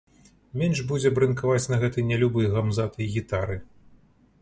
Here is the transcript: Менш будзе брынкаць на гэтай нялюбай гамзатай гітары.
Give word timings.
Менш 0.61 0.81
будзе 0.91 1.11
брынкаць 1.19 1.69
на 1.73 1.79
гэтай 1.85 2.07
нялюбай 2.11 2.51
гамзатай 2.57 3.15
гітары. 3.19 3.63